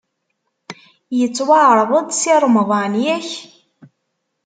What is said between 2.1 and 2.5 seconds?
Si